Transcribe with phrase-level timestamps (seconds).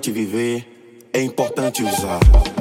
[0.00, 0.66] importante viver,
[1.12, 2.59] é importante usar.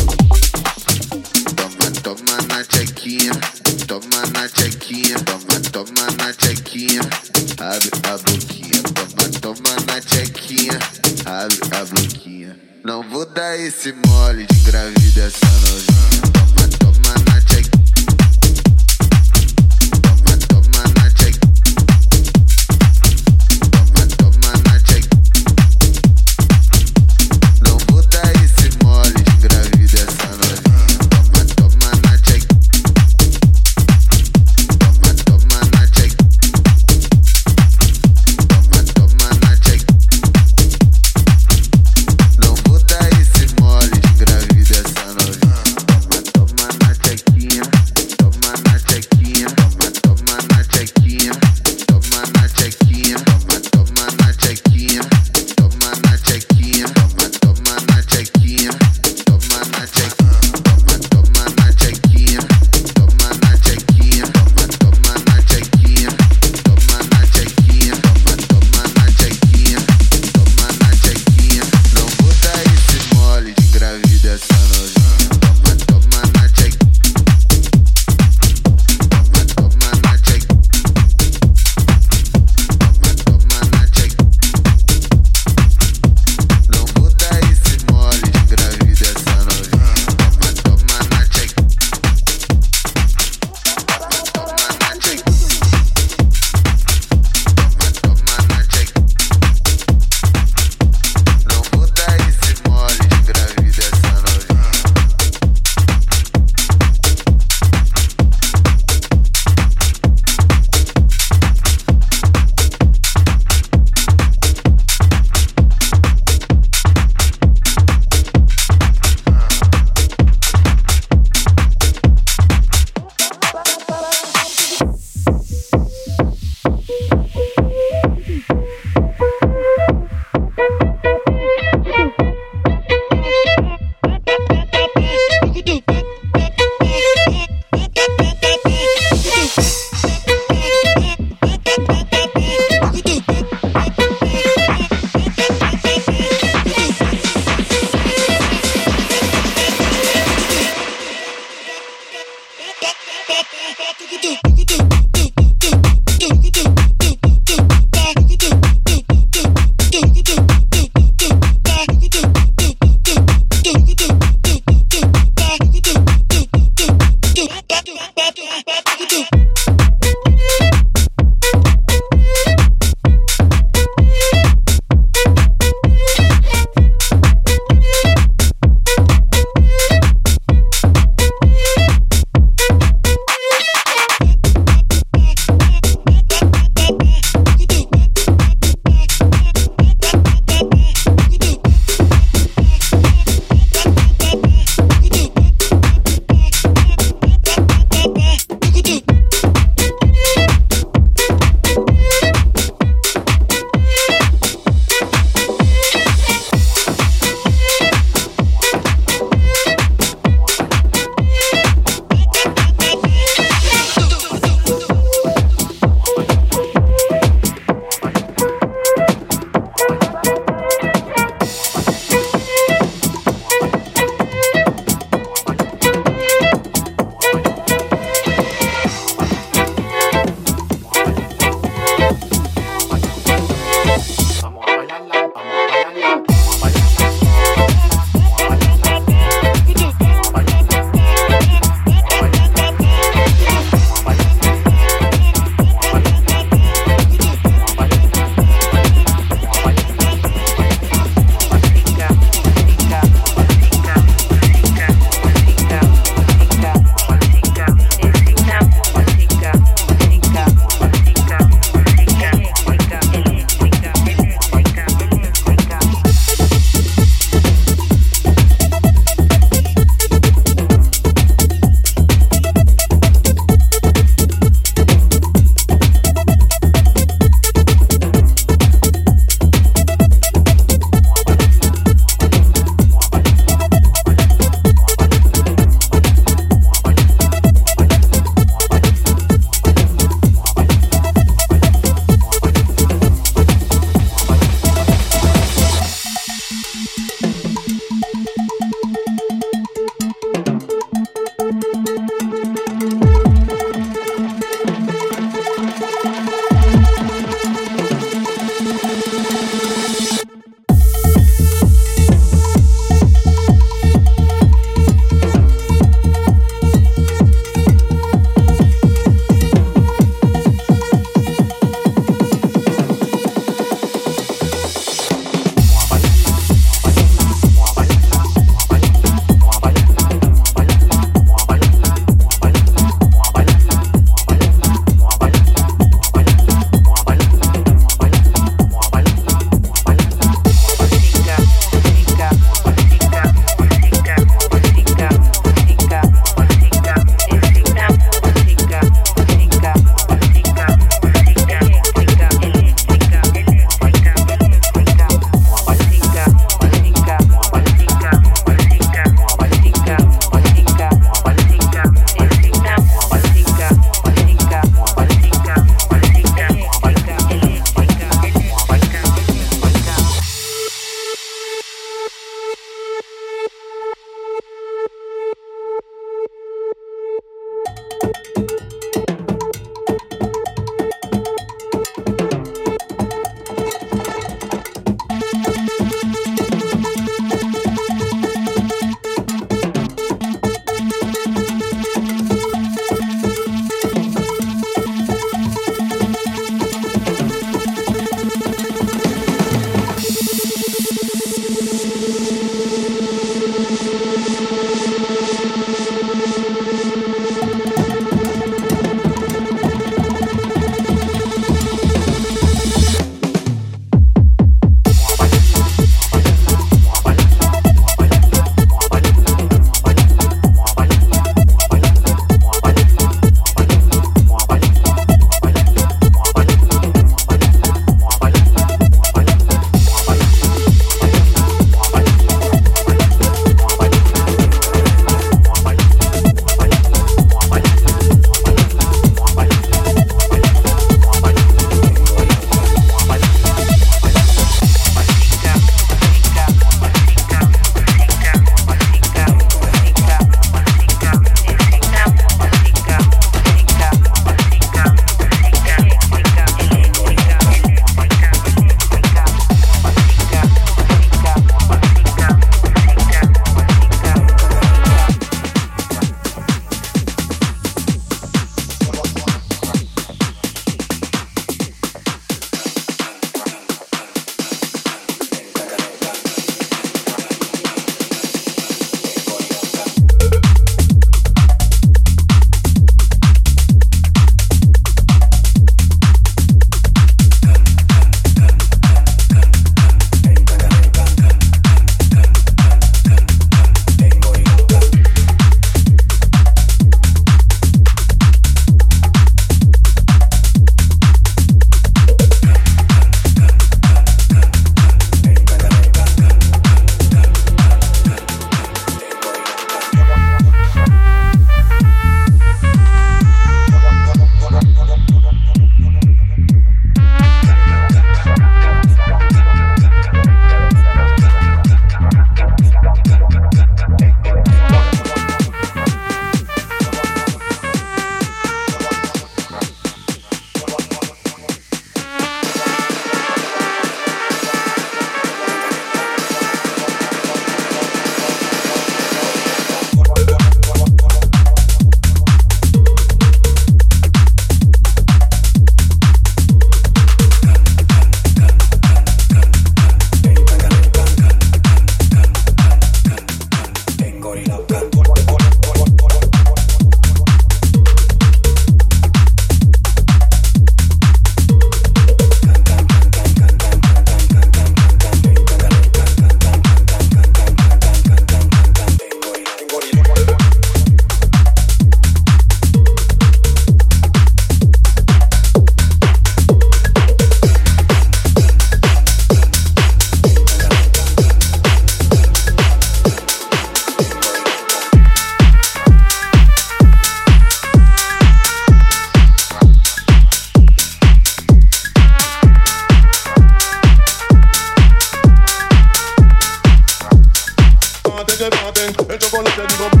[598.51, 600.00] popping, el chocolate rico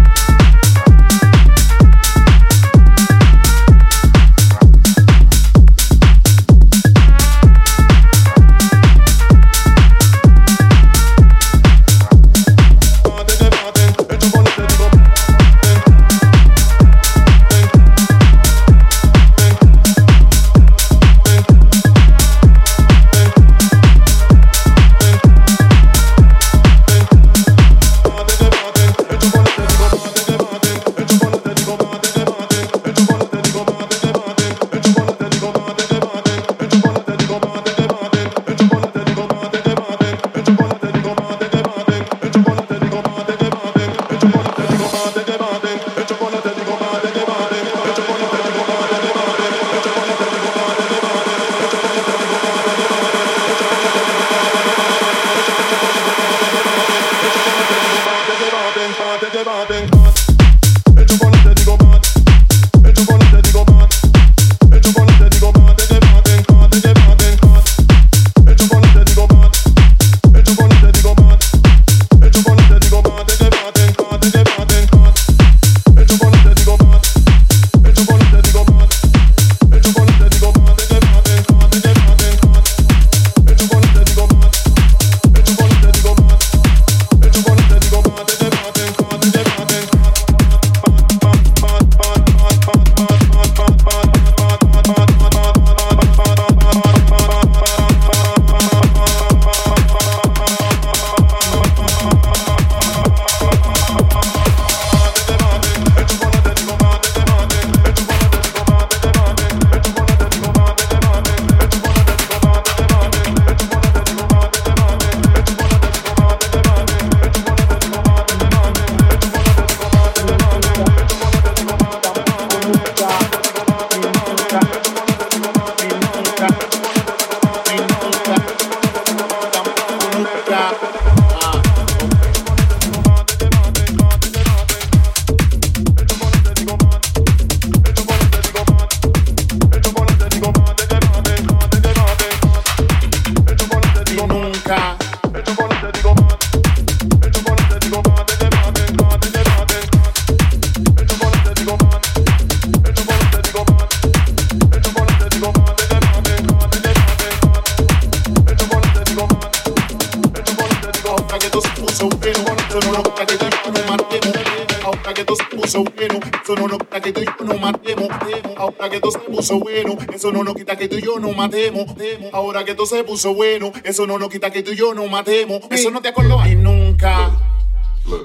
[172.31, 175.09] Ahora que todo se puso bueno, eso no nos quita que tú y yo nos
[175.09, 175.61] matemos.
[175.71, 177.31] Eso no te acuerdo ni nunca,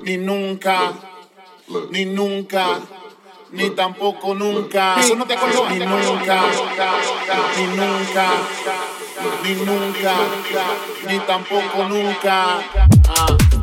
[0.03, 0.93] ni nunca,
[1.91, 2.81] ni nunca.
[3.53, 4.97] Ni tampoco nunca.
[5.01, 6.43] Eso no te acuerdo ni nunca,
[7.57, 8.31] ni nunca,
[9.45, 10.15] ni nunca,
[11.09, 12.59] ni tampoco nunca.
[13.09, 13.56] Ah.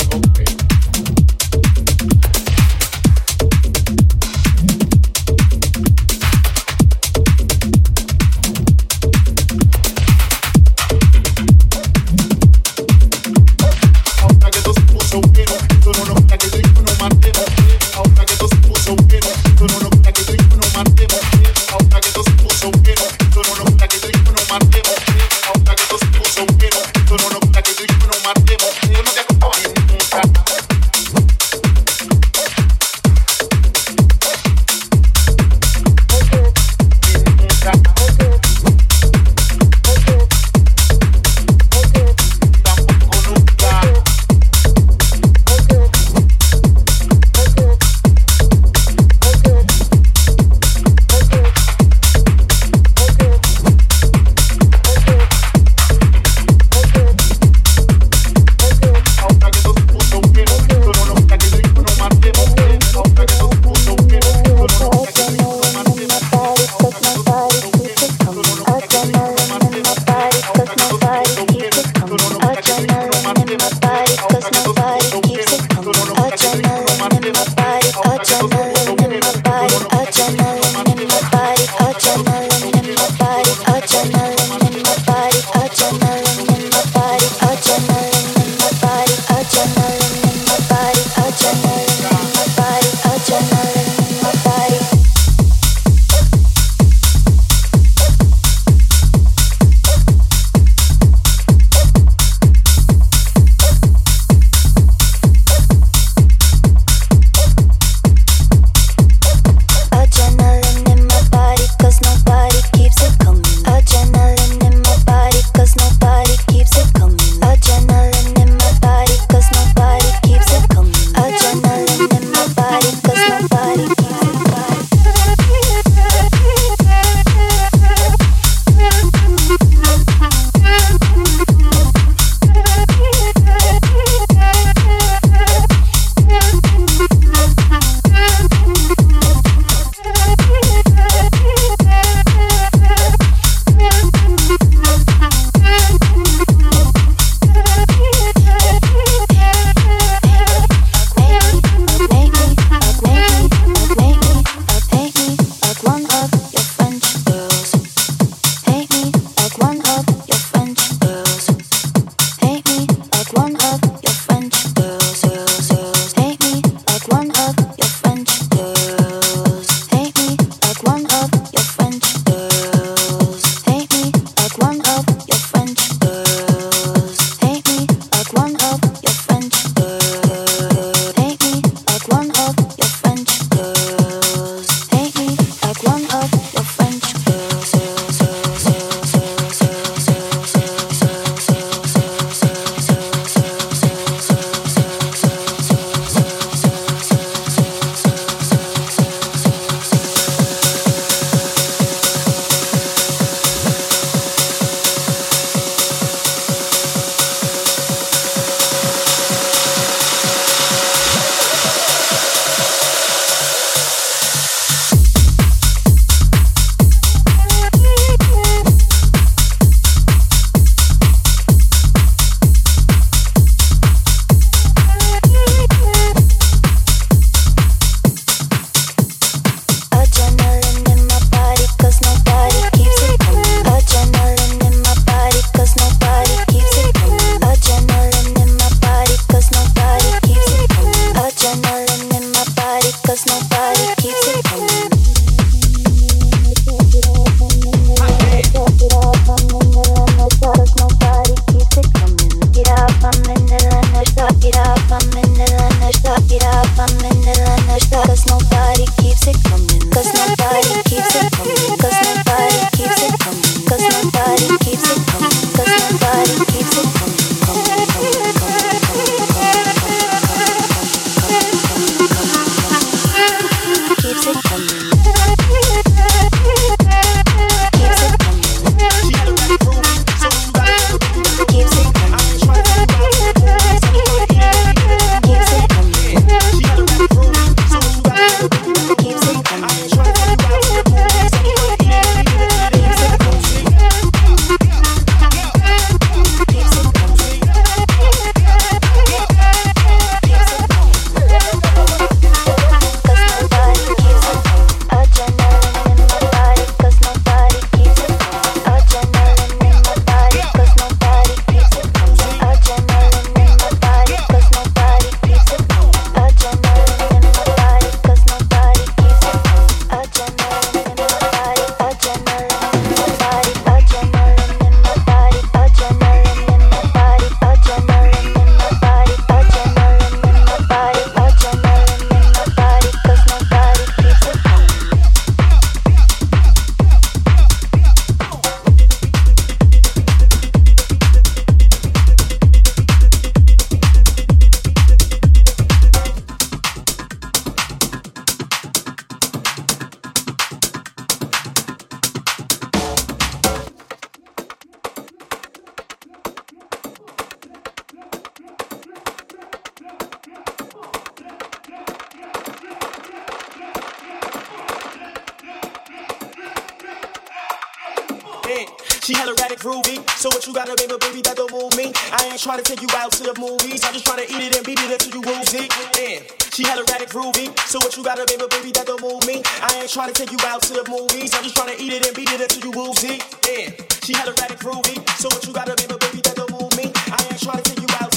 [370.64, 371.22] Trying to baby, baby?
[371.22, 371.91] That don't move me.
[372.12, 373.84] I ain't tryna take you out to the movies.
[373.84, 375.68] I'm just trying to eat it and beat it until you woozy.
[375.91, 376.24] Damn,
[376.56, 377.51] she hella erratic groovy.
[377.68, 379.43] So what you got to baby, baby, that don't move me.
[379.60, 381.34] I ain't trying to take you out to the movies.
[381.36, 383.20] I'm just trying to eat it and beat it until you woozy.
[383.43, 384.95] Damn, she hella erratic groovy.
[385.20, 386.88] So what you got to baby, baby, that don't move me.
[387.12, 388.12] I ain't trying to take you out